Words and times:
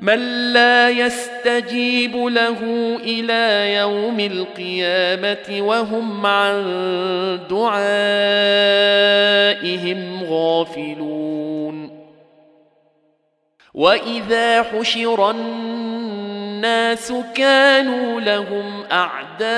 من 0.00 0.52
لا 0.52 0.90
يستجيب 0.90 2.16
له 2.16 2.58
إلى 3.02 3.74
يوم 3.74 4.20
القيامة 4.20 5.66
وهم 5.66 6.26
عن 6.26 6.62
دعائهم 7.50 7.84
غافلون. 10.24 11.98
وإذا 13.74 14.62
حشر 14.62 15.30
الناس 15.30 17.12
كانوا 17.34 18.20
لهم 18.20 18.82
أعداء 18.92 19.48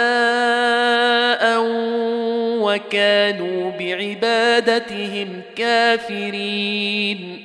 وكانوا 2.60 3.70
بعبادتهم 3.78 5.42
كافرين. 5.56 7.44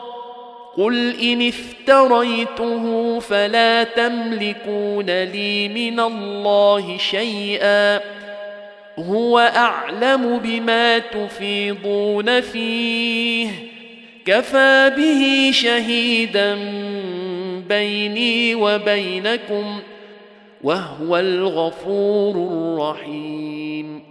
قل 0.77 1.19
ان 1.19 1.47
افتريته 1.47 3.19
فلا 3.19 3.83
تملكون 3.83 5.23
لي 5.23 5.69
من 5.69 5.99
الله 5.99 6.97
شيئا 6.97 7.99
هو 8.99 9.39
اعلم 9.39 10.37
بما 10.37 10.99
تفيضون 10.99 12.41
فيه 12.41 13.49
كفى 14.25 14.91
به 14.97 15.51
شهيدا 15.53 16.55
بيني 17.69 18.55
وبينكم 18.55 19.79
وهو 20.63 21.17
الغفور 21.17 22.35
الرحيم 22.35 24.10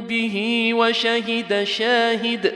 به 0.00 0.70
وشهد 0.74 1.64
شاهد 1.64 2.52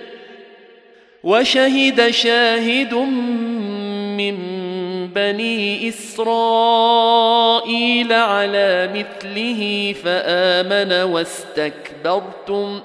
وشهد 1.24 2.10
شاهد 2.10 2.94
من 2.94 4.36
بني 5.14 5.88
إسرائيل 5.88 7.32
على 8.12 8.90
مثله 8.94 9.94
فآمن 10.04 10.92
واستكبرتم. 10.92 12.80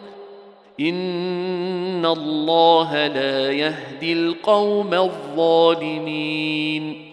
إن 0.79 2.05
الله 2.05 3.07
لا 3.07 3.51
يهدي 3.51 4.13
القوم 4.13 4.93
الظالمين. 4.93 7.12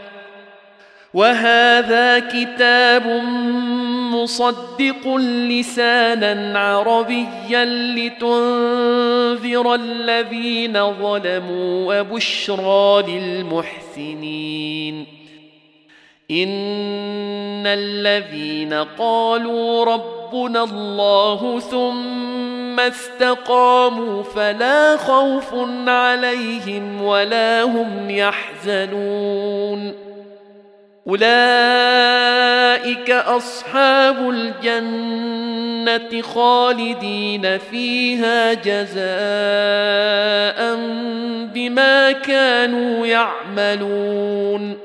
وهذا 1.13 2.19
كتاب 2.19 3.07
مصدق 4.11 5.17
لسانا 5.17 6.59
عربيا 6.59 7.65
لتنذر 7.65 9.75
الذين 9.75 10.93
ظلموا 10.93 11.99
وبشرى 11.99 13.03
للمحسنين. 13.07 15.07
إن 16.31 17.67
الذين 17.67 18.73
قالوا 18.73 19.85
ربنا 19.85 20.63
الله 20.63 21.59
ثم 21.59 22.79
استقاموا 22.79 24.23
فلا 24.23 24.97
خوف 24.97 25.53
عليهم 25.87 27.03
ولا 27.03 27.63
هم 27.63 28.09
يحزنون. 28.09 30.10
أولئك 31.11 33.09
أصحاب 33.11 34.29
الجنة 34.29 36.21
خالدين 36.21 37.57
فيها 37.57 38.53
جزاء 38.53 39.01
بما 41.53 42.11
كانوا 42.11 43.07
يعملون. 43.07 44.77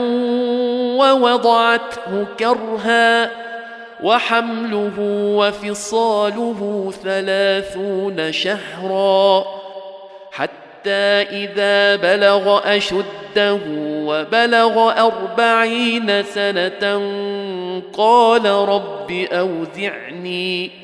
ووضعته 0.99 2.27
كرها. 2.39 3.54
وحمله 4.05 4.95
وفصاله 5.37 6.93
ثلاثون 7.05 8.33
شهرا 8.33 9.45
حتى 10.33 11.23
إذا 11.33 11.97
بلغ 11.97 12.77
أشده 12.77 13.59
وبلغ 13.81 14.93
أربعين 15.07 16.23
سنة 16.23 17.03
قال 17.93 18.47
رب 18.47 19.27
أوزعني 19.33 20.84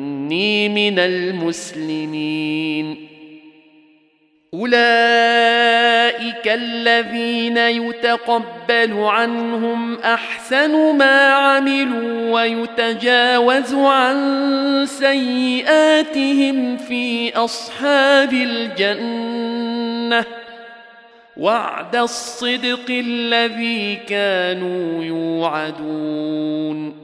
إني 0.31 0.69
من 0.69 0.99
المسلمين. 0.99 3.07
أولئك 4.53 6.45
الذين 6.45 7.57
يتقبل 7.57 8.93
عنهم 8.93 9.99
أحسن 9.99 10.97
ما 10.97 11.33
عملوا 11.33 12.31
ويتجاوز 12.31 13.73
عن 13.73 14.85
سيئاتهم 14.85 16.77
في 16.77 17.35
أصحاب 17.35 18.33
الجنة. 18.33 20.25
وعد 21.37 21.95
الصدق 21.95 22.85
الذي 22.89 23.95
كانوا 23.95 25.03
يوعدون. 25.03 27.00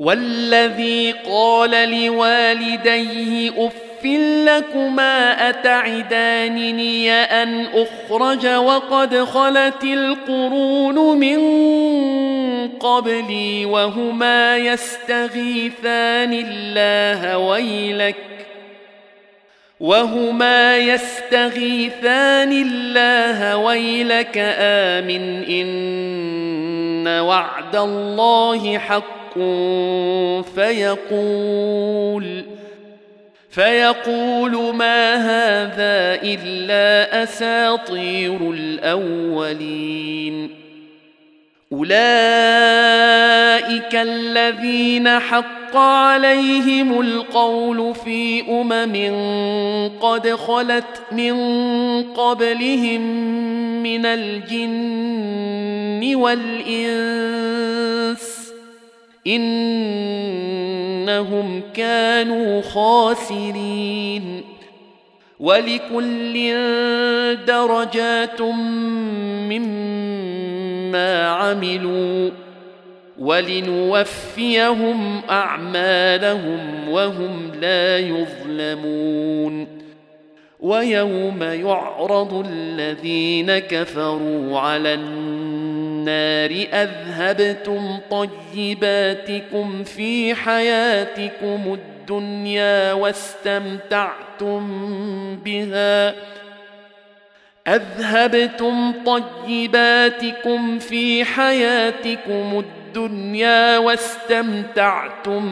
والذي 0.00 1.14
قال 1.28 1.70
لوالديه 1.70 3.50
اف 3.66 4.04
لكما 4.46 5.48
أتعدانني 5.48 7.12
أن 7.12 7.66
أخرج 7.74 8.46
وقد 8.46 9.24
خلت 9.24 9.84
القرون 9.84 11.18
من 11.18 11.38
قبلي 12.68 13.64
وهما 13.64 14.56
يستغيثان 14.56 16.32
الله 16.32 17.38
ويلك 17.38 18.16
وهما 19.80 20.76
يستغيثان 20.76 22.52
الله 22.52 23.56
ويلك 23.56 24.38
آمن 24.58 25.44
إن 25.44 27.08
وعد 27.08 27.76
الله 27.76 28.78
حق 28.78 29.19
فيقول 30.54 32.44
فيقول 33.50 34.74
ما 34.74 35.14
هذا 35.14 36.22
إلا 36.22 37.22
أساطير 37.22 38.50
الأولين. 38.50 40.50
أولئك 41.72 42.00
الذين 43.94 45.18
حق 45.18 45.76
عليهم 45.76 47.00
القول 47.00 47.94
في 47.94 48.42
أمم 48.50 49.10
قد 50.00 50.34
خلت 50.34 51.02
من 51.12 51.34
قبلهم 52.02 53.00
من 53.82 54.06
الجن 54.06 56.14
والإنس 56.14 57.39
إنهم 59.26 59.62
كانوا 61.74 62.62
خاسرين. 62.62 64.42
ولكل 65.40 66.54
درجات 67.46 68.40
مما 69.50 71.28
عملوا 71.28 72.30
ولنوفيهم 73.18 75.20
أعمالهم 75.30 76.88
وهم 76.88 77.50
لا 77.60 77.98
يظلمون. 77.98 79.80
ويوم 80.60 81.42
يعرض 81.42 82.46
الذين 82.48 83.58
كفروا 83.58 84.58
على 84.58 84.94
النار 84.94 85.59
أذهبتم 86.08 87.98
طيباتكم 88.10 89.84
في 89.84 90.34
حياتكم 90.34 91.78
الدنيا 91.78 92.92
واستمتعتم 92.92 94.60
بها. 95.36 96.14
أذهبتم 97.68 98.92
طيباتكم 99.06 100.78
في 100.78 101.24
حياتكم 101.24 102.64
الدنيا 102.64 103.78
واستمتعتم 103.78 105.44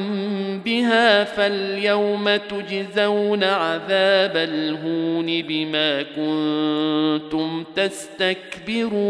بها. 0.65 1.25
فاليوم 1.25 2.37
تجزون 2.37 3.45
عذاب 3.45 4.37
الهون 4.37 5.43
بما 5.43 6.03
كنتم 6.03 7.65
تستكبرون. 7.77 9.09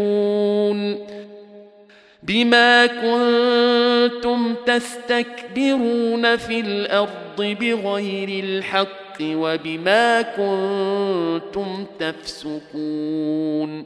بما 2.29 2.85
كنتم 2.85 4.55
تستكبرون 4.65 6.35
في 6.37 6.59
الأرض 6.59 7.41
بغير 7.41 8.43
الحق 8.43 9.17
وبما 9.21 10.21
كنتم 10.21 11.85
تفسقون 11.99 13.85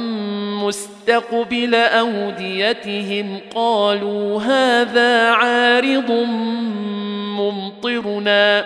مستقبل 0.63 1.75
أوديتهم 1.75 3.39
قالوا 3.55 4.41
هذا 4.41 5.29
عارض 5.29 6.11
ممطرنا 7.37 8.65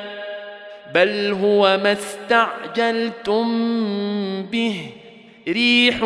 بل 0.94 1.38
هو 1.44 1.80
ما 1.84 1.92
استعجلتم 1.92 3.46
به 4.52 4.75
ريح 5.48 5.98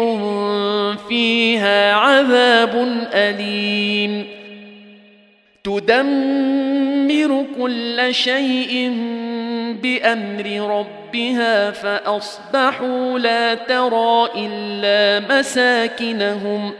فيها 1.09 1.93
عذاب 1.93 2.75
أليم 3.13 4.25
تدمر 5.63 7.45
كل 7.57 8.07
شيء 8.11 8.91
بأمر 9.81 10.77
ربها 10.79 11.71
فأصبحوا 11.71 13.19
لا 13.19 13.53
ترى 13.53 14.29
إلا 14.35 15.39
مساكنهم. 15.39 16.71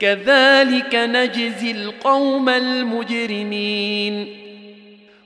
كذلك 0.00 0.94
نجزي 0.94 1.70
القوم 1.70 2.48
المجرمين. 2.48 4.26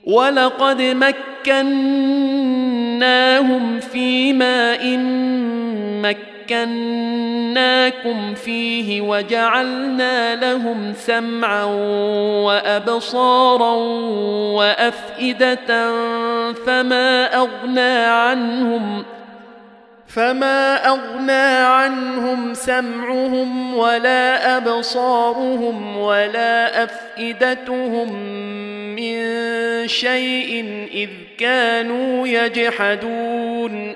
ولقد 0.03 0.81
مكناهم 0.81 1.49
في 3.79 4.33
ماء 4.33 4.97
مكناكم 6.43 8.33
فيه 8.33 9.01
وجعلنا 9.01 10.35
لهم 10.35 10.93
سمعا 10.93 11.63
وأبصارا 12.43 13.75
وأفئدة 14.53 15.91
فما 16.53 17.35
أغنى 17.35 18.05
عنهم 18.05 19.05
فما 20.07 20.87
أغنى 20.87 21.65
عنهم 21.65 22.53
سمعهم 22.53 23.77
ولا 23.77 24.57
أبصارهم 24.57 25.97
ولا 25.97 26.83
أفئدتهم 26.83 28.13
من 28.95 29.17
شيء 29.87 30.87
إذ 30.93 31.09
كانوا 31.37 32.27
يجحدون 32.27 33.95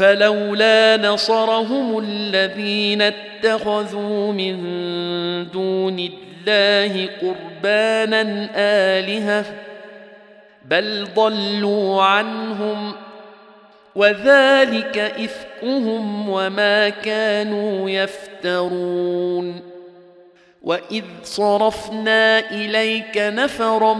فلولا 0.00 0.96
نصرهم 0.96 1.98
الذين 1.98 3.02
اتخذوا 3.02 4.32
من 4.32 4.56
دون 5.48 5.98
الله 5.98 7.08
قربانا 7.22 8.48
آلهة 8.56 9.44
بل 10.64 11.08
ضلوا 11.16 12.02
عنهم 12.02 12.92
وذلك 13.94 14.98
إفكهم 14.98 16.28
وما 16.28 16.88
كانوا 16.88 17.90
يفترون 17.90 19.69
واذ 20.62 21.04
صرفنا 21.24 22.50
اليك 22.50 23.16
نفرا 23.16 23.94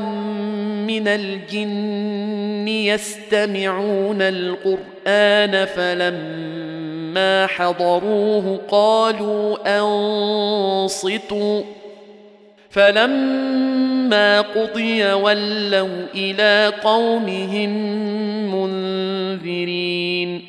من 0.86 1.08
الجن 1.08 2.68
يستمعون 2.68 4.22
القران 4.22 5.64
فلما 5.64 7.46
حضروه 7.46 8.60
قالوا 8.70 9.56
انصتوا 9.78 11.62
فلما 12.70 14.40
قضي 14.40 15.12
ولوا 15.12 16.06
إلى 16.14 16.72
قومهم 16.84 17.70
منذرين 18.54 20.42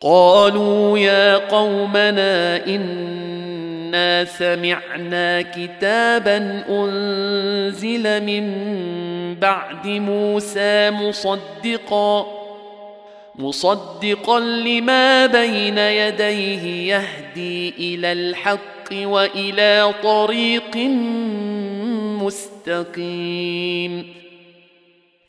قالوا 0.00 0.98
يا 0.98 1.36
قومنا 1.36 2.56
انا 3.96 4.24
سمعنا 4.24 5.42
كتابا 5.42 6.64
انزل 6.68 8.22
من 8.22 8.44
بعد 9.34 9.86
موسى 9.86 10.90
مصدقا 10.90 12.26
مصدقا 13.34 14.40
لما 14.40 15.26
بين 15.26 15.78
يديه 15.78 16.94
يهدي 16.94 17.74
إلى 17.78 18.12
الحق 18.12 18.92
والى 18.92 19.92
طريق 20.02 20.76
مستقيم. 22.22 24.14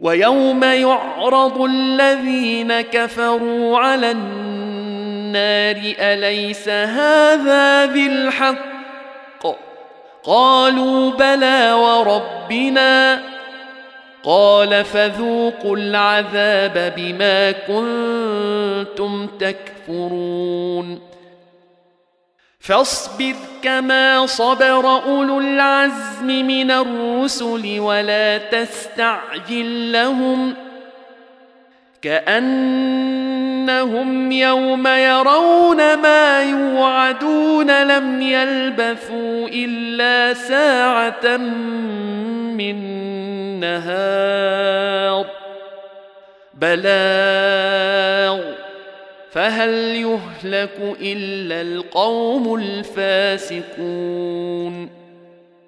ويوم 0.00 0.64
يعرض 0.64 1.60
الذين 1.60 2.80
كفروا 2.80 3.78
على 3.78 4.10
النار 4.10 5.76
أليس 5.98 6.68
هذا 6.68 7.86
بالحق؟ 7.86 8.78
قالوا 10.24 11.10
بلى 11.10 11.72
وربنا. 11.72 13.22
قال 14.24 14.84
فذوقوا 14.84 15.76
العذاب 15.76 16.92
بما 16.96 17.50
كنتم 17.50 19.26
تكفرون. 19.26 21.07
فاصبر 22.68 23.34
كما 23.62 24.26
صبر 24.26 25.02
أولو 25.04 25.40
العزم 25.40 26.26
من 26.26 26.70
الرسل 26.70 27.80
ولا 27.80 28.38
تستعجل 28.38 29.92
لهم 29.92 30.54
كأنهم 32.02 33.52
يوم 34.32 34.86
يرون 34.86 35.94
ما 35.94 36.42
يوعدون 36.42 37.84
لم 37.84 38.22
يلبثوا 38.22 39.48
إلا 39.48 40.34
ساعة 40.34 41.36
من 42.56 42.76
نهار 43.60 45.26
بلاغ 46.54 48.57
فهل 49.30 49.70
يهلك 49.96 50.96
إلا 51.00 51.60
القوم 51.60 52.54
الفاسقون 52.54 54.18